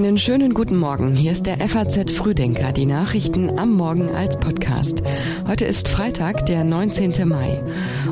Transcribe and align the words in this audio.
Einen 0.00 0.16
schönen 0.16 0.54
guten 0.54 0.78
Morgen. 0.78 1.14
Hier 1.14 1.30
ist 1.30 1.44
der 1.44 1.58
FAZ 1.58 2.10
Frühdenker, 2.12 2.72
die 2.72 2.86
Nachrichten 2.86 3.58
am 3.58 3.74
Morgen 3.74 4.08
als 4.08 4.40
Podcast. 4.40 5.02
Heute 5.46 5.66
ist 5.66 5.88
Freitag, 5.88 6.46
der 6.46 6.64
19. 6.64 7.28
Mai. 7.28 7.62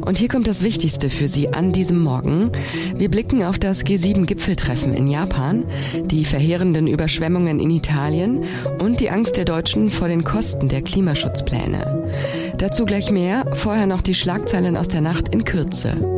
Und 0.02 0.18
hier 0.18 0.28
kommt 0.28 0.46
das 0.46 0.62
Wichtigste 0.62 1.08
für 1.08 1.28
Sie 1.28 1.48
an 1.48 1.72
diesem 1.72 1.98
Morgen. 2.00 2.52
Wir 2.94 3.10
blicken 3.10 3.42
auf 3.42 3.58
das 3.58 3.86
G7-Gipfeltreffen 3.86 4.92
in 4.92 5.08
Japan, 5.08 5.64
die 6.04 6.26
verheerenden 6.26 6.88
Überschwemmungen 6.88 7.58
in 7.58 7.70
Italien 7.70 8.44
und 8.78 9.00
die 9.00 9.08
Angst 9.08 9.38
der 9.38 9.46
Deutschen 9.46 9.88
vor 9.88 10.08
den 10.08 10.24
Kosten 10.24 10.68
der 10.68 10.82
Klimaschutzpläne. 10.82 12.10
Dazu 12.58 12.84
gleich 12.84 13.10
mehr, 13.10 13.44
vorher 13.54 13.86
noch 13.86 14.02
die 14.02 14.14
Schlagzeilen 14.14 14.76
aus 14.76 14.88
der 14.88 15.00
Nacht 15.00 15.30
in 15.30 15.44
Kürze. 15.44 16.17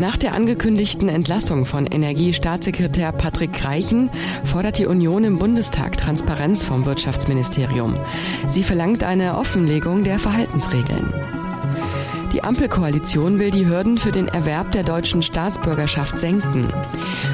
Nach 0.00 0.16
der 0.16 0.32
angekündigten 0.34 1.08
Entlassung 1.08 1.64
von 1.64 1.84
Energiestaatssekretär 1.86 3.10
Patrick 3.10 3.64
Reichen 3.64 4.10
fordert 4.44 4.78
die 4.78 4.86
Union 4.86 5.24
im 5.24 5.38
Bundestag 5.38 5.96
Transparenz 5.96 6.62
vom 6.62 6.86
Wirtschaftsministerium. 6.86 7.96
Sie 8.46 8.62
verlangt 8.62 9.02
eine 9.02 9.36
Offenlegung 9.36 10.04
der 10.04 10.20
Verhaltensregeln. 10.20 11.12
Die 12.32 12.44
Ampelkoalition 12.44 13.40
will 13.40 13.50
die 13.50 13.66
Hürden 13.66 13.98
für 13.98 14.12
den 14.12 14.28
Erwerb 14.28 14.70
der 14.70 14.84
deutschen 14.84 15.22
Staatsbürgerschaft 15.22 16.16
senken. 16.16 16.72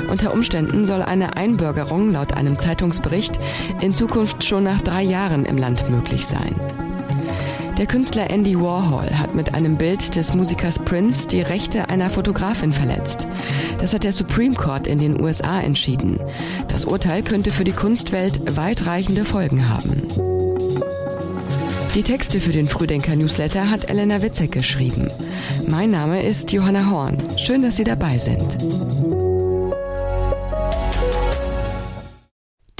Unter 0.09 0.33
Umständen 0.33 0.87
soll 0.87 1.03
eine 1.03 1.37
Einbürgerung 1.37 2.13
laut 2.13 2.33
einem 2.33 2.59
Zeitungsbericht 2.59 3.39
in 3.83 3.93
Zukunft 3.93 4.43
schon 4.43 4.65
nach 4.65 4.81
drei 4.81 5.03
Jahren 5.03 5.45
im 5.45 5.59
Land 5.59 5.91
möglich 5.91 6.25
sein. 6.25 6.55
Der 7.79 7.87
Künstler 7.87 8.31
Andy 8.31 8.59
Warhol 8.59 9.11
hat 9.19 9.35
mit 9.35 9.53
einem 9.55 9.77
Bild 9.77 10.15
des 10.15 10.33
Musikers 10.33 10.79
Prince 10.79 11.27
die 11.27 11.43
Rechte 11.43 11.89
einer 11.89 12.09
Fotografin 12.09 12.73
verletzt. 12.73 13.27
Das 13.79 13.93
hat 13.93 14.05
der 14.05 14.13
Supreme 14.13 14.55
Court 14.55 14.87
in 14.87 15.01
den 15.01 15.21
USA 15.21 15.61
entschieden. 15.61 16.21
Das 16.69 16.85
Urteil 16.85 17.23
könnte 17.23 17.51
für 17.51 17.65
die 17.65 17.73
Kunstwelt 17.73 18.57
weitreichende 18.57 19.25
Folgen 19.25 19.69
haben. 19.69 20.07
Die 21.97 22.03
Texte 22.03 22.41
für 22.41 22.53
den 22.53 22.69
Frühdenker 22.69 23.17
Newsletter 23.17 23.71
hat 23.71 23.91
Elena 23.91 24.23
Witzek 24.23 24.53
geschrieben. 24.53 25.09
Mein 25.67 25.91
Name 25.91 26.23
ist 26.23 26.53
Johanna 26.53 26.91
Horn. 26.91 27.19
Schön, 27.37 27.63
dass 27.63 27.77
Sie 27.77 27.85
dabei 27.85 28.19
sind. 28.19 29.14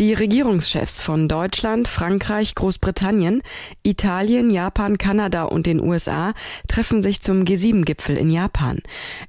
Die 0.01 0.13
Regierungschefs 0.13 1.01
von 1.01 1.29
Deutschland, 1.29 1.87
Frankreich, 1.87 2.57
Großbritannien, 2.57 3.43
Italien, 3.85 4.51
Japan, 4.51 4.99
Kanada 4.99 5.45
und 5.45 5.67
den 5.67 5.81
USA 5.81 6.35
treffen 6.67 7.01
sich 7.01 7.21
zum 7.21 7.45
G7-Gipfel 7.45 8.17
in 8.17 8.29
Japan. 8.29 8.81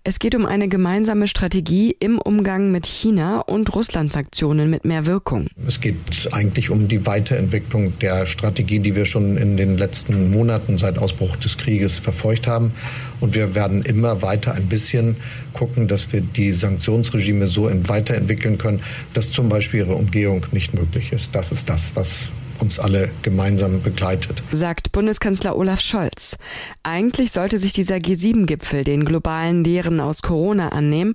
Es 0.03 0.17
geht 0.17 0.33
um 0.33 0.47
eine 0.47 0.67
gemeinsame 0.67 1.27
Strategie 1.27 1.95
im 1.99 2.17
Umgang 2.17 2.71
mit 2.71 2.87
China 2.87 3.41
und 3.41 3.75
Russland-Sanktionen 3.75 4.67
mit 4.71 4.85
mehr 4.85 5.05
Wirkung. 5.05 5.49
Es 5.67 5.79
geht 5.81 6.29
eigentlich 6.31 6.71
um 6.71 6.87
die 6.87 7.05
Weiterentwicklung 7.05 7.99
der 7.99 8.25
Strategie, 8.25 8.79
die 8.79 8.95
wir 8.95 9.05
schon 9.05 9.37
in 9.37 9.57
den 9.57 9.77
letzten 9.77 10.31
Monaten 10.31 10.79
seit 10.79 10.97
Ausbruch 10.97 11.35
des 11.35 11.59
Krieges 11.59 11.99
verfolgt 11.99 12.47
haben. 12.47 12.71
Und 13.19 13.35
wir 13.35 13.55
werden 13.55 13.81
immer 13.83 14.21
weiter 14.21 14.53
ein 14.53 14.67
bisschen 14.67 15.15
gucken, 15.53 15.87
dass 15.87 16.11
wir 16.11 16.21
die 16.21 16.51
Sanktionsregime 16.51 17.47
so 17.47 17.69
weiterentwickeln 17.87 18.57
können, 18.57 18.81
dass 19.13 19.31
zum 19.31 19.49
Beispiel 19.49 19.81
ihre 19.81 19.95
Umgehung 19.95 20.45
nicht 20.51 20.73
möglich 20.73 21.11
ist. 21.11 21.29
Das 21.33 21.51
ist 21.51 21.69
das, 21.69 21.91
was 21.95 22.29
uns 22.59 22.79
alle 22.79 23.09
gemeinsam 23.21 23.81
begleitet. 23.81 24.41
Sagt 24.51 24.91
Bundeskanzler 24.91 25.57
Olaf 25.57 25.81
Scholz. 25.81 26.37
Eigentlich 26.83 27.31
sollte 27.31 27.57
sich 27.57 27.73
dieser 27.73 27.95
G7-Gipfel 27.95 28.83
den 28.83 29.05
globalen 29.05 29.63
Lehren 29.63 29.99
aus 29.99 30.21
Corona 30.21 30.69
annehmen, 30.69 31.13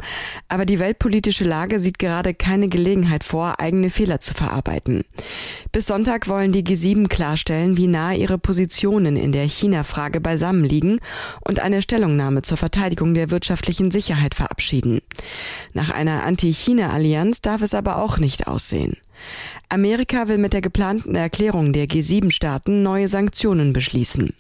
aber 0.49 0.65
die 0.65 0.79
weltpolitische 0.79 1.45
Lage 1.45 1.81
sieht 1.81 1.99
gerade 1.99 2.35
keine 2.35 2.69
Gelegenheit 2.69 3.25
vor, 3.25 3.61
eigene 3.61 3.91
Fehler 3.91 4.21
zu 4.21 4.35
verarbeiten. 4.35 5.05
Bis 5.73 5.87
Sonntag 5.87 6.27
wollen 6.27 6.51
die 6.51 6.65
G7 6.65 7.07
klarstellen, 7.07 7.77
wie 7.77 7.87
nah 7.87 8.13
ihre 8.13 8.39
Positionen 8.39 9.15
in 9.15 9.31
der 9.31 9.45
China-Frage 9.45 10.21
beisammen 10.21 10.65
liegen 10.65 10.99
und 11.43 11.61
eine 11.61 11.81
Stellungnahme 11.81 12.43
zur 12.43 12.57
Verteidigung 12.57 13.15
der 13.15 13.31
wirtschaftlichen 13.31 13.93
Sicherheit 13.93 14.35
verabschieden. 14.35 15.01
Nach 15.73 15.91
einer 15.91 16.25
Anti-China-Allianz 16.25 17.41
darf 17.41 17.63
es 17.63 17.75
aber 17.75 18.03
auch 18.03 18.19
nicht 18.19 18.49
aussehen. 18.49 18.97
Amerika 19.69 20.29
will 20.29 20.39
mit 20.39 20.53
der 20.53 20.61
geplanten 20.61 21.15
Erklärung 21.15 21.73
der 21.73 21.87
G7-Staaten 21.87 22.83
neue 22.83 23.09
Sanktionen 23.09 23.73
beschließen. 23.73 24.35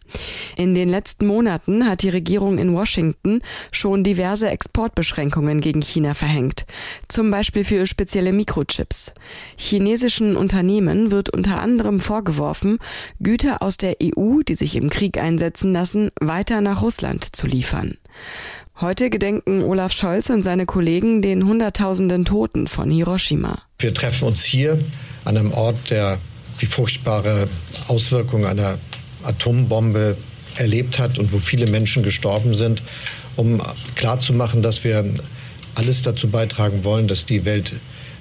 In 0.57 0.75
den 0.75 0.89
letzten 0.89 1.27
Monaten 1.27 1.87
hat 1.87 2.03
die 2.03 2.09
Regierung 2.09 2.59
in 2.59 2.73
Washington 2.73 3.41
schon 3.71 4.03
diverse 4.03 4.51
Exportbeschränkungen 4.51 5.61
gegen 5.61 5.83
China 5.83 6.15
verhängt, 6.15 6.67
zum 7.09 7.31
Beispiel 7.31 7.65
für 7.65 7.87
spezielle 7.87 8.33
Mikrochips. 8.33 9.13
Chinesischen 9.57 10.37
Unternehmen 10.37 11.11
wird 11.11 11.31
unter 11.31 11.61
anderem 11.61 12.01
vorgeworfen, 12.01 12.79
Güter 13.21 13.63
aus 13.63 13.77
der 13.77 13.97
EU, 14.03 14.41
die 14.41 14.57
sich 14.57 14.77
im 14.77 14.91
Krieg 14.91 15.19
einsetzen 15.19 15.73
lassen, 15.73 16.11
weiter 16.21 16.61
nach 16.61 16.83
Russland 16.83 17.25
zu 17.25 17.47
liefern. 17.47 17.97
Heute 18.81 19.11
gedenken 19.11 19.63
Olaf 19.63 19.93
Scholz 19.93 20.31
und 20.31 20.43
seine 20.43 20.65
Kollegen 20.65 21.21
den 21.21 21.47
Hunderttausenden 21.47 22.25
Toten 22.25 22.67
von 22.67 22.91
Hiroshima. 22.91 23.63
Wir 23.81 23.95
treffen 23.95 24.29
uns 24.29 24.45
hier 24.45 24.79
an 25.25 25.37
einem 25.37 25.53
Ort, 25.53 25.91
der 25.91 26.19
die 26.61 26.67
furchtbare 26.67 27.49
Auswirkung 27.89 28.45
einer 28.47 28.79
Atombombe 29.23 30.17
erlebt 30.57 30.99
hat 30.99 31.19
und 31.19 31.33
wo 31.33 31.39
viele 31.39 31.67
Menschen 31.67 32.03
gestorben 32.03 32.55
sind, 32.55 32.83
um 33.37 33.63
klarzumachen, 33.97 34.63
dass 34.63 34.85
wir 34.85 35.05
alles 35.75 36.03
dazu 36.03 36.29
beitragen 36.29 36.85
wollen, 36.85 37.09
dass 37.09 37.25
die 37.25 37.45
Welt 37.45 37.73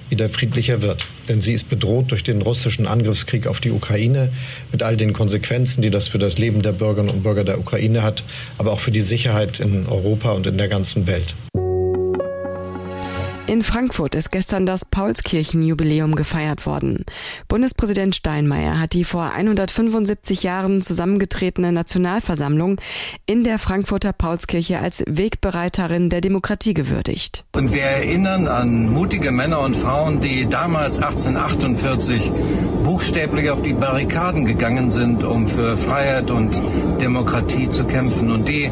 wieder 0.08 0.28
friedlicher 0.28 0.82
wird. 0.82 1.04
Denn 1.28 1.40
sie 1.40 1.52
ist 1.52 1.68
bedroht 1.68 2.10
durch 2.10 2.24
den 2.24 2.42
russischen 2.42 2.86
Angriffskrieg 2.86 3.46
auf 3.46 3.60
die 3.60 3.70
Ukraine 3.70 4.32
mit 4.72 4.82
all 4.82 4.96
den 4.96 5.12
Konsequenzen, 5.12 5.82
die 5.82 5.90
das 5.90 6.08
für 6.08 6.18
das 6.18 6.38
Leben 6.38 6.62
der 6.62 6.72
Bürgerinnen 6.72 7.10
und 7.10 7.22
Bürger 7.22 7.44
der 7.44 7.58
Ukraine 7.58 8.02
hat, 8.02 8.24
aber 8.58 8.72
auch 8.72 8.80
für 8.80 8.90
die 8.90 9.00
Sicherheit 9.00 9.60
in 9.60 9.86
Europa 9.86 10.32
und 10.32 10.46
in 10.46 10.58
der 10.58 10.68
ganzen 10.68 11.06
Welt. 11.06 11.34
In 13.50 13.62
Frankfurt 13.62 14.14
ist 14.14 14.30
gestern 14.30 14.64
das 14.64 14.84
Paulskirchenjubiläum 14.84 16.14
gefeiert 16.14 16.66
worden. 16.66 17.04
Bundespräsident 17.48 18.14
Steinmeier 18.14 18.78
hat 18.78 18.92
die 18.92 19.02
vor 19.02 19.32
175 19.32 20.44
Jahren 20.44 20.80
zusammengetretene 20.80 21.72
Nationalversammlung 21.72 22.80
in 23.26 23.42
der 23.42 23.58
Frankfurter 23.58 24.12
Paulskirche 24.12 24.78
als 24.78 25.02
Wegbereiterin 25.08 26.10
der 26.10 26.20
Demokratie 26.20 26.74
gewürdigt. 26.74 27.44
Und 27.52 27.74
wir 27.74 27.82
erinnern 27.82 28.46
an 28.46 28.88
mutige 28.88 29.32
Männer 29.32 29.62
und 29.62 29.76
Frauen, 29.76 30.20
die 30.20 30.48
damals 30.48 31.00
1848 31.02 32.30
buchstäblich 32.84 33.50
auf 33.50 33.62
die 33.62 33.72
Barrikaden 33.72 34.46
gegangen 34.46 34.92
sind, 34.92 35.24
um 35.24 35.48
für 35.48 35.76
Freiheit 35.76 36.30
und 36.30 36.62
Demokratie 37.00 37.68
zu 37.68 37.82
kämpfen 37.82 38.30
und 38.30 38.48
die 38.48 38.70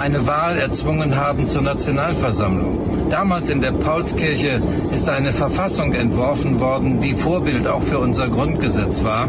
eine 0.00 0.26
Wahl 0.26 0.56
erzwungen 0.56 1.16
haben 1.16 1.46
zur 1.46 1.60
Nationalversammlung. 1.60 3.10
Damals 3.10 3.50
in 3.50 3.60
der 3.60 3.72
Paulskirche 3.72 4.62
ist 4.94 5.08
eine 5.10 5.32
Verfassung 5.32 5.92
entworfen 5.92 6.58
worden, 6.58 7.02
die 7.02 7.12
Vorbild 7.12 7.66
auch 7.66 7.82
für 7.82 7.98
unser 7.98 8.28
Grundgesetz 8.28 9.04
war. 9.04 9.28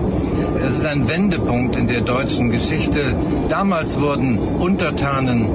Es 0.65 0.77
ist 0.77 0.85
ein 0.85 1.09
Wendepunkt 1.09 1.75
in 1.75 1.87
der 1.87 2.01
deutschen 2.01 2.51
Geschichte. 2.51 3.15
Damals 3.49 3.99
wurden 3.99 4.37
Untertanen 4.37 5.49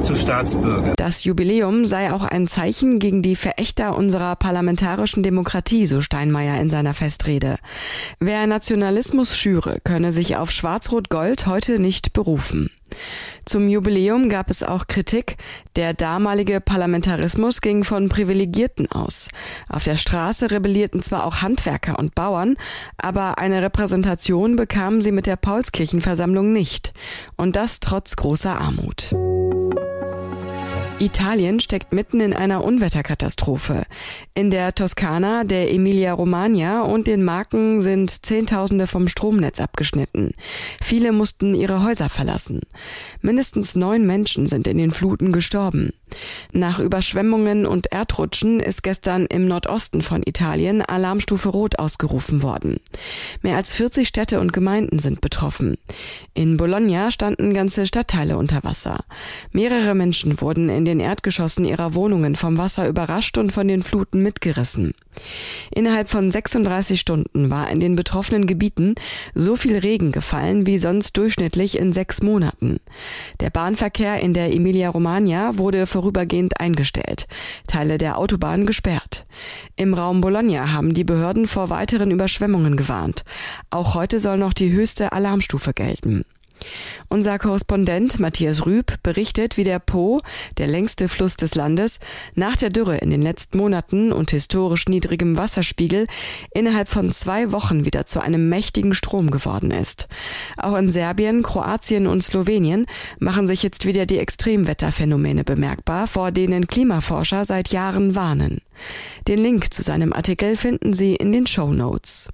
zu 0.00 0.14
Staatsbürgern. 0.14 0.94
Das 0.96 1.24
Jubiläum 1.24 1.84
sei 1.84 2.12
auch 2.12 2.24
ein 2.24 2.46
Zeichen 2.46 2.98
gegen 2.98 3.22
die 3.22 3.36
Verächter 3.36 3.96
unserer 3.96 4.36
parlamentarischen 4.36 5.22
Demokratie, 5.22 5.86
so 5.86 6.00
Steinmeier 6.00 6.60
in 6.60 6.70
seiner 6.70 6.94
Festrede. 6.94 7.58
Wer 8.18 8.46
Nationalismus 8.46 9.36
schüre, 9.36 9.78
könne 9.84 10.12
sich 10.12 10.36
auf 10.36 10.50
Schwarz-Rot-Gold 10.50 11.46
heute 11.46 11.78
nicht 11.78 12.14
berufen. 12.14 12.70
Zum 13.44 13.68
Jubiläum 13.68 14.28
gab 14.28 14.50
es 14.50 14.62
auch 14.62 14.86
Kritik. 14.86 15.36
Der 15.76 15.94
damalige 15.94 16.60
Parlamentarismus 16.60 17.60
ging 17.60 17.84
von 17.84 18.08
Privilegierten 18.08 18.90
aus. 18.90 19.28
Auf 19.68 19.84
der 19.84 19.96
Straße 19.96 20.50
rebellierten 20.50 21.02
zwar 21.02 21.24
auch 21.24 21.42
Handwerker 21.42 21.98
und 21.98 22.14
Bauern, 22.14 22.56
aber 22.98 23.38
eine 23.38 23.62
Repräsentation 23.62 24.56
bekamen 24.56 25.02
sie 25.02 25.12
mit 25.12 25.26
der 25.26 25.36
Paulskirchenversammlung 25.36 26.52
nicht. 26.52 26.92
Und 27.36 27.56
das 27.56 27.80
trotz 27.80 28.16
großer 28.16 28.60
Armut. 28.60 29.14
Italien 31.02 31.58
steckt 31.58 31.92
mitten 31.92 32.20
in 32.20 32.32
einer 32.32 32.62
Unwetterkatastrophe. 32.62 33.86
In 34.34 34.50
der 34.50 34.72
Toskana, 34.72 35.42
der 35.42 35.72
Emilia-Romagna 35.72 36.82
und 36.82 37.08
den 37.08 37.24
Marken 37.24 37.80
sind 37.80 38.24
Zehntausende 38.24 38.86
vom 38.86 39.08
Stromnetz 39.08 39.58
abgeschnitten. 39.58 40.32
Viele 40.80 41.10
mussten 41.10 41.54
ihre 41.54 41.82
Häuser 41.82 42.08
verlassen. 42.08 42.60
Mindestens 43.20 43.74
neun 43.74 44.06
Menschen 44.06 44.46
sind 44.46 44.68
in 44.68 44.78
den 44.78 44.92
Fluten 44.92 45.32
gestorben. 45.32 45.92
Nach 46.52 46.78
Überschwemmungen 46.78 47.66
und 47.66 47.90
Erdrutschen 47.90 48.60
ist 48.60 48.84
gestern 48.84 49.26
im 49.26 49.48
Nordosten 49.48 50.02
von 50.02 50.22
Italien 50.24 50.82
Alarmstufe 50.82 51.48
Rot 51.48 51.80
ausgerufen 51.80 52.42
worden. 52.42 52.78
Mehr 53.42 53.56
als 53.56 53.72
40 53.74 54.06
Städte 54.06 54.38
und 54.38 54.52
Gemeinden 54.52 55.00
sind 55.00 55.20
betroffen. 55.20 55.78
In 56.32 56.56
Bologna 56.56 57.10
standen 57.10 57.54
ganze 57.54 57.86
Stadtteile 57.86 58.36
unter 58.36 58.62
Wasser. 58.62 59.04
Mehrere 59.50 59.96
Menschen 59.96 60.40
wurden 60.40 60.68
in 60.68 60.84
den 60.84 60.92
den 60.92 61.00
Erdgeschossen 61.00 61.64
ihrer 61.64 61.94
Wohnungen 61.94 62.36
vom 62.36 62.58
Wasser 62.58 62.86
überrascht 62.86 63.38
und 63.38 63.50
von 63.50 63.66
den 63.66 63.82
Fluten 63.82 64.22
mitgerissen. 64.22 64.92
Innerhalb 65.74 66.08
von 66.08 66.30
36 66.30 67.00
Stunden 67.00 67.50
war 67.50 67.70
in 67.70 67.80
den 67.80 67.96
betroffenen 67.96 68.46
Gebieten 68.46 68.94
so 69.34 69.56
viel 69.56 69.78
Regen 69.78 70.12
gefallen 70.12 70.66
wie 70.66 70.78
sonst 70.78 71.16
durchschnittlich 71.16 71.78
in 71.78 71.92
sechs 71.92 72.22
Monaten. 72.22 72.80
Der 73.40 73.50
Bahnverkehr 73.50 74.20
in 74.20 74.34
der 74.34 74.52
Emilia-Romagna 74.52 75.58
wurde 75.58 75.86
vorübergehend 75.86 76.60
eingestellt, 76.60 77.26
Teile 77.66 77.98
der 77.98 78.18
Autobahn 78.18 78.66
gesperrt. 78.66 79.26
Im 79.76 79.94
Raum 79.94 80.20
Bologna 80.20 80.72
haben 80.72 80.94
die 80.94 81.04
Behörden 81.04 81.46
vor 81.46 81.70
weiteren 81.70 82.10
Überschwemmungen 82.10 82.76
gewarnt. 82.76 83.24
Auch 83.70 83.94
heute 83.94 84.20
soll 84.20 84.38
noch 84.38 84.52
die 84.52 84.72
höchste 84.72 85.12
Alarmstufe 85.12 85.72
gelten. 85.72 86.24
Unser 87.08 87.38
Korrespondent 87.38 88.20
Matthias 88.20 88.66
Rüb 88.66 89.02
berichtet, 89.02 89.56
wie 89.56 89.64
der 89.64 89.78
Po, 89.78 90.20
der 90.58 90.66
längste 90.66 91.08
Fluss 91.08 91.36
des 91.36 91.54
Landes, 91.54 92.00
nach 92.34 92.56
der 92.56 92.70
Dürre 92.70 92.98
in 92.98 93.10
den 93.10 93.22
letzten 93.22 93.58
Monaten 93.58 94.12
und 94.12 94.30
historisch 94.30 94.86
niedrigem 94.86 95.36
Wasserspiegel 95.36 96.06
innerhalb 96.54 96.88
von 96.88 97.12
zwei 97.12 97.52
Wochen 97.52 97.84
wieder 97.84 98.06
zu 98.06 98.20
einem 98.20 98.48
mächtigen 98.48 98.94
Strom 98.94 99.30
geworden 99.30 99.70
ist. 99.70 100.08
Auch 100.56 100.76
in 100.76 100.90
Serbien, 100.90 101.42
Kroatien 101.42 102.06
und 102.06 102.22
Slowenien 102.22 102.86
machen 103.18 103.46
sich 103.46 103.62
jetzt 103.62 103.86
wieder 103.86 104.06
die 104.06 104.18
Extremwetterphänomene 104.18 105.44
bemerkbar, 105.44 106.06
vor 106.06 106.30
denen 106.30 106.66
Klimaforscher 106.66 107.44
seit 107.44 107.68
Jahren 107.68 108.14
warnen. 108.14 108.60
Den 109.28 109.38
Link 109.38 109.72
zu 109.72 109.82
seinem 109.82 110.12
Artikel 110.12 110.56
finden 110.56 110.92
Sie 110.92 111.14
in 111.14 111.32
den 111.32 111.46
Show 111.46 111.72
Notes. 111.72 112.28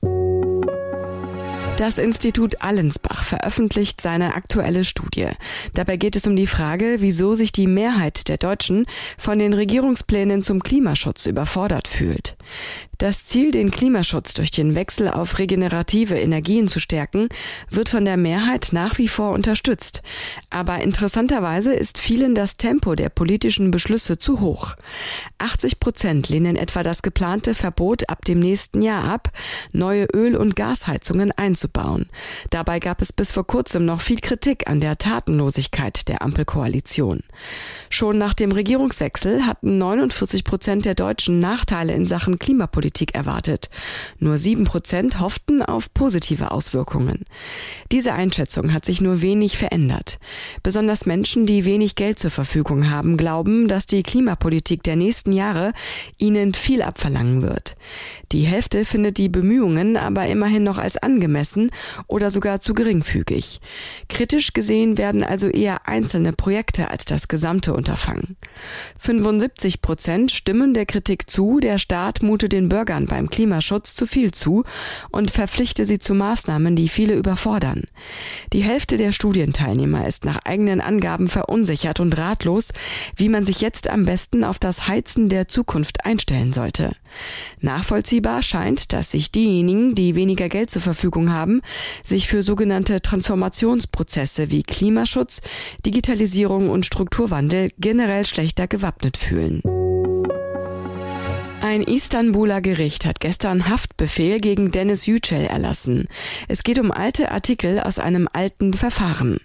Das 1.79 1.99
Institut 1.99 2.61
Allensbach 2.61 3.23
veröffentlicht 3.23 4.01
seine 4.01 4.35
aktuelle 4.35 4.85
Studie. 4.85 5.29
Dabei 5.75 5.97
geht 5.97 6.17
es 6.17 6.27
um 6.27 6.35
die 6.35 6.49
Frage, 6.49 6.97
wieso 6.99 7.37
sich 7.37 7.53
die 7.53 7.69
Mehrheit 7.69 8.29
der 8.29 8.37
Deutschen 8.37 8.85
von 9.17 9.39
den 9.39 9.53
Regierungsplänen 9.53 10.43
zum 10.43 10.61
Klimaschutz 10.61 11.27
überfordert 11.27 11.87
fühlt. 11.87 12.37
Das 12.99 13.27
Ziel, 13.27 13.53
den 13.53 13.71
Klimaschutz 13.71 14.35
durch 14.35 14.51
den 14.51 14.75
Wechsel 14.75 15.09
auf 15.09 15.39
regenerative 15.39 16.19
Energien 16.19 16.67
zu 16.67 16.81
stärken, 16.81 17.29
wird 17.71 17.91
von 17.91 18.05
der 18.05 18.17
Mehrheit 18.17 18.71
nach 18.73 18.99
wie 18.99 19.07
vor 19.07 19.31
unterstützt. 19.31 20.03
Aber 20.51 20.81
interessanterweise 20.81 21.73
ist 21.73 21.99
vielen 21.99 22.35
das 22.35 22.57
Tempo 22.57 22.97
der 22.97 23.09
politischen 23.09 23.71
Beschlüsse 23.71 24.19
zu 24.19 24.41
hoch. 24.41 24.75
80 25.39 25.79
Prozent 25.79 26.29
lehnen 26.29 26.57
etwa 26.57 26.83
das 26.83 27.03
geplante 27.03 27.55
Verbot 27.55 28.09
ab 28.09 28.25
dem 28.25 28.41
nächsten 28.41 28.83
Jahr 28.83 29.05
ab, 29.05 29.31
neue 29.73 30.07
Öl- 30.07 30.37
und 30.37 30.57
Gasheizungen 30.57 31.31
einzubauen. 31.69 32.07
Dabei 32.51 32.81
gab 32.81 33.03
es 33.03 33.13
bis 33.13 33.31
vor 33.31 33.47
kurzem 33.47 33.85
noch 33.85 34.01
viel 34.01 34.19
Kritik 34.21 34.69
an 34.69 34.81
der 34.81 34.99
Tatenlosigkeit 34.99 36.09
der 36.09 36.23
Ampelkoalition. 36.23 37.23
Schon 37.91 38.19
nach 38.19 38.35
dem 38.35 38.53
Regierungswechsel 38.53 39.47
hatten 39.47 39.79
49 39.79 40.45
Prozent 40.45 40.85
der 40.85 40.95
Deutschen 40.95 41.39
Nachteile 41.39 41.93
in 41.93 42.07
Sachen 42.07 42.39
Klimapolitik 42.39 42.79
Politik 42.79 43.15
erwartet. 43.15 43.71
Nur 44.19 44.39
sieben 44.39 44.65
Prozent 44.65 45.21
hofften 45.21 45.63
auf 45.63 45.93
positive 45.95 46.53
Auswirkungen. 46.53 47.25
Diese 47.91 48.13
Einschätzung 48.13 48.73
hat 48.73 48.85
sich 48.85 49.01
nur 49.01 49.21
wenig 49.21 49.59
verändert. 49.59 50.19
Besonders 50.63 51.07
Menschen, 51.07 51.45
die 51.45 51.65
wenig 51.65 51.97
Geld 51.97 52.19
zur 52.19 52.31
Verfügung 52.31 52.91
haben, 52.91 53.17
glauben, 53.17 53.69
dass 53.69 53.87
die 53.87 54.03
Klimapolitik 54.03 54.83
der 54.83 54.97
nächsten 54.97 55.33
Jahre 55.33 55.73
ihnen 56.19 56.55
viel 56.55 56.83
abverlangen 56.83 57.43
wird. 57.43 57.75
Die 58.33 58.43
Hälfte 58.43 58.85
findet 58.85 59.19
die 59.19 59.29
Bemühungen 59.29 59.97
aber 59.97 60.27
immerhin 60.27 60.63
noch 60.63 60.79
als 60.79 60.97
angemessen 60.97 61.58
oder 62.07 62.31
sogar 62.31 62.61
zu 62.61 62.75
geringfügig. 62.75 63.61
Kritisch 64.09 64.53
gesehen 64.53 64.99
werden 64.99 65.25
also 65.25 65.49
eher 65.49 65.89
einzelne 65.89 66.33
Projekte 66.33 66.91
als 66.91 67.05
das 67.05 67.29
gesamte 67.29 67.75
Unterfangen. 67.75 68.37
75 68.99 69.81
Prozent 69.83 70.31
stimmen 70.31 70.75
der 70.75 70.87
Kritik 70.87 71.31
zu, 71.31 71.61
der 71.61 71.79
Staat 71.79 72.23
mute 72.23 72.49
den 72.49 72.69
Bürgern 72.69 73.07
beim 73.07 73.31
Klimaschutz 73.31 73.95
zu 73.95 74.07
viel 74.07 74.33
zu 74.33 74.65
und 75.11 75.31
verpflichte 75.31 75.85
sie 75.85 75.99
zu 75.99 76.15
Maßnahmen, 76.15 76.77
die 76.77 76.89
viele 76.89 77.15
überfordern. 77.15 77.85
Die 78.53 78.63
Hälfte 78.63 78.97
der 78.97 79.13
Studienteilnehmer 79.13 80.07
ist 80.07 80.25
nach 80.25 80.39
eigenen 80.45 80.81
Angaben 80.81 81.29
verunsichert 81.29 82.01
und 82.01 82.17
ratlos, 82.17 82.69
wie 83.17 83.29
man 83.29 83.45
sich 83.45 83.61
jetzt 83.61 83.89
am 83.89 84.05
besten 84.05 84.45
auf 84.45 84.59
das 84.59 84.89
Heizen 84.89 85.29
der 85.29 85.49
Zukunft 85.49 86.05
einstellen 86.05 86.53
sollte. 86.53 86.93
Nachvollziehbar 87.61 88.43
scheint, 88.43 88.93
dass 88.93 89.11
sich 89.11 89.33
diejenigen, 89.33 89.95
die 89.95 90.15
weniger 90.15 90.49
Geld 90.49 90.71
zur 90.71 90.83
Verfügung 90.83 91.33
haben, 91.33 91.48
sich 92.05 92.29
für 92.29 92.43
sogenannte 92.43 93.01
Transformationsprozesse 93.01 94.51
wie 94.51 94.63
Klimaschutz, 94.63 95.41
Digitalisierung 95.85 96.71
und 96.71 96.87
Strukturwandel 96.87 97.71
generell 97.79 98.27
schlechter 98.27 98.67
gewappnet 98.67 99.17
fühlen. 99.17 99.63
Ein 101.61 101.83
Istanbuler 101.83 102.61
Gericht 102.61 103.05
hat 103.05 103.19
gestern 103.19 103.69
Haftbefehl 103.69 104.39
gegen 104.39 104.71
Dennis 104.71 105.07
Yücel 105.07 105.45
erlassen. 105.45 106.07
Es 106.47 106.63
geht 106.63 106.79
um 106.79 106.93
alte 106.93 107.33
Artikel 107.33 107.81
aus 107.81 107.99
einem 107.99 108.29
alten 108.33 108.75
Verfahren. 108.75 109.39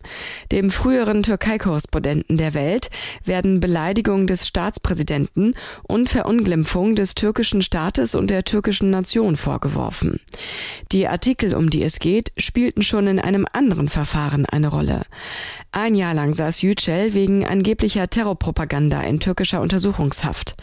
Dem 0.51 0.69
früheren 0.69 1.23
Türkei-Korrespondenten 1.23 2.37
der 2.37 2.53
Welt 2.53 2.91
werden 3.25 3.59
Beleidigung 3.59 4.27
des 4.27 4.47
Staatspräsidenten 4.47 5.55
und 5.87 6.07
Verunglimpfung 6.07 6.95
des 6.95 7.15
türkischen 7.15 7.63
Staates 7.63 8.13
und 8.13 8.29
der 8.29 8.43
türkischen 8.43 8.91
Nation 8.91 9.35
vorgeworfen. 9.35 10.19
Die 10.91 11.07
Artikel, 11.07 11.55
um 11.55 11.71
die 11.71 11.81
es 11.81 11.97
geht, 11.97 12.31
spielten 12.37 12.83
schon 12.83 13.07
in 13.07 13.19
einem 13.19 13.47
anderen 13.51 13.89
Verfahren 13.89 14.45
eine 14.45 14.67
Rolle. 14.67 15.01
Ein 15.71 15.95
Jahr 15.95 16.13
lang 16.13 16.35
saß 16.35 16.61
Yücel 16.61 17.15
wegen 17.15 17.43
angeblicher 17.43 18.07
Terrorpropaganda 18.07 19.01
in 19.01 19.19
türkischer 19.19 19.61
Untersuchungshaft. 19.61 20.53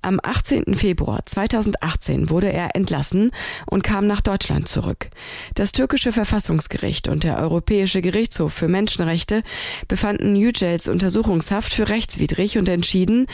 Am 0.00 0.18
18. 0.22 0.74
Februar 0.74 0.93
2018 0.96 2.30
wurde 2.30 2.52
er 2.52 2.76
entlassen 2.76 3.30
und 3.66 3.82
kam 3.82 4.06
nach 4.06 4.20
Deutschland 4.20 4.68
zurück. 4.68 5.10
Das 5.54 5.72
türkische 5.72 6.12
Verfassungsgericht 6.12 7.08
und 7.08 7.24
der 7.24 7.38
Europäische 7.38 8.00
Gerichtshof 8.00 8.52
für 8.52 8.68
Menschenrechte 8.68 9.42
befanden 9.88 10.36
Yücels 10.36 10.88
Untersuchungshaft 10.88 11.72
für 11.72 11.88
rechtswidrig 11.88 12.58
und 12.58 12.68
entschieden, 12.68 13.26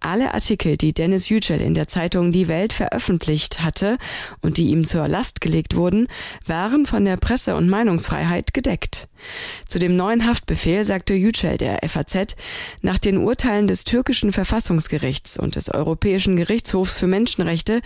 alle 0.00 0.34
Artikel, 0.34 0.76
die 0.76 0.92
Dennis 0.92 1.28
Yücel 1.28 1.60
in 1.60 1.74
der 1.74 1.88
Zeitung 1.88 2.32
Die 2.32 2.48
Welt 2.48 2.72
veröffentlicht 2.72 3.60
hatte 3.62 3.98
und 4.40 4.56
die 4.56 4.68
ihm 4.68 4.84
zur 4.84 5.08
Last 5.08 5.40
gelegt 5.40 5.74
wurden, 5.74 6.08
waren 6.46 6.86
von 6.86 7.04
der 7.04 7.16
Presse- 7.16 7.56
und 7.56 7.68
Meinungsfreiheit 7.68 8.54
gedeckt. 8.54 9.08
Zu 9.66 9.78
dem 9.78 9.96
neuen 9.96 10.26
Haftbefehl 10.26 10.84
sagte 10.84 11.14
Yücel 11.14 11.58
der 11.58 11.80
FAZ, 11.86 12.36
nach 12.82 12.98
den 12.98 13.18
Urteilen 13.18 13.66
des 13.66 13.84
türkischen 13.84 14.32
Verfassungsgerichts 14.32 15.38
und 15.38 15.56
des 15.56 15.68
Europäischen 15.68 16.36
Gerichtshofs 16.36 16.94
für 16.94 17.07
Menschenrechte 17.08 17.80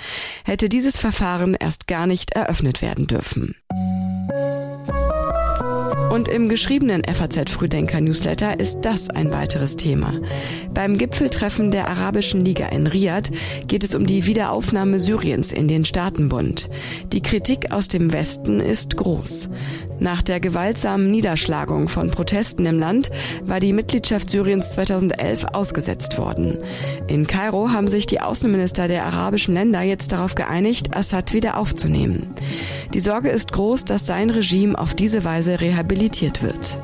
hätte 0.44 0.68
dieses 0.68 0.98
Verfahren 0.98 1.54
erst 1.54 1.86
gar 1.86 2.06
nicht 2.06 2.32
eröffnet 2.32 2.82
werden 2.82 3.06
dürfen. 3.06 3.54
Und 6.12 6.28
im 6.28 6.50
geschriebenen 6.50 7.02
FAZ 7.04 7.50
Frühdenker 7.50 8.02
Newsletter 8.02 8.60
ist 8.60 8.82
das 8.82 9.08
ein 9.08 9.32
weiteres 9.32 9.76
Thema. 9.76 10.20
Beim 10.74 10.98
Gipfeltreffen 10.98 11.70
der 11.70 11.88
Arabischen 11.88 12.44
Liga 12.44 12.66
in 12.66 12.86
Riyadh 12.86 13.30
geht 13.66 13.82
es 13.82 13.94
um 13.94 14.06
die 14.06 14.26
Wiederaufnahme 14.26 15.00
Syriens 15.00 15.52
in 15.52 15.68
den 15.68 15.86
Staatenbund. 15.86 16.68
Die 17.14 17.22
Kritik 17.22 17.72
aus 17.72 17.88
dem 17.88 18.12
Westen 18.12 18.60
ist 18.60 18.98
groß. 18.98 19.48
Nach 20.00 20.22
der 20.22 20.40
gewaltsamen 20.40 21.10
Niederschlagung 21.10 21.88
von 21.88 22.10
Protesten 22.10 22.66
im 22.66 22.78
Land 22.78 23.10
war 23.44 23.60
die 23.60 23.72
Mitgliedschaft 23.72 24.30
Syriens 24.30 24.70
2011 24.70 25.46
ausgesetzt 25.52 26.18
worden. 26.18 26.58
In 27.06 27.26
Kairo 27.26 27.70
haben 27.70 27.86
sich 27.86 28.06
die 28.06 28.20
Außenminister 28.20 28.88
der 28.88 29.04
arabischen 29.04 29.54
Länder 29.54 29.82
jetzt 29.82 30.12
darauf 30.12 30.34
geeinigt, 30.34 30.96
Assad 30.96 31.32
wieder 31.32 31.56
aufzunehmen. 31.56 32.34
Die 32.94 33.00
Sorge 33.00 33.30
ist 33.30 33.52
groß, 33.52 33.84
dass 33.84 34.06
sein 34.06 34.30
Regime 34.30 34.78
auf 34.78 34.94
diese 34.94 35.24
Weise 35.24 35.60
rehabilitiert 35.60 36.42
wird. 36.42 36.78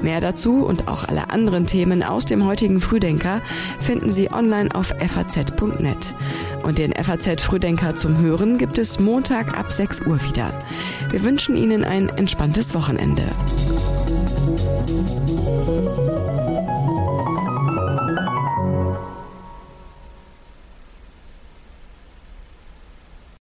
Mehr 0.00 0.20
dazu 0.20 0.64
und 0.64 0.88
auch 0.88 1.04
alle 1.04 1.30
anderen 1.30 1.66
Themen 1.66 2.02
aus 2.02 2.24
dem 2.24 2.46
heutigen 2.46 2.80
Frühdenker 2.80 3.40
finden 3.80 4.10
Sie 4.10 4.30
online 4.30 4.74
auf 4.74 4.94
faz.net. 4.98 6.14
Und 6.62 6.78
den 6.78 6.92
FAZ 6.92 7.42
Frühdenker 7.42 7.94
zum 7.94 8.18
Hören 8.18 8.56
gibt 8.56 8.78
es 8.78 9.00
Montag 9.00 9.58
ab 9.58 9.70
6 9.70 10.02
Uhr 10.06 10.22
wieder. 10.24 10.52
Wir 11.10 11.24
wünschen 11.24 11.56
Ihnen 11.56 11.84
ein 11.84 12.10
entspanntes 12.42 12.74
Wochenende. 12.74 13.22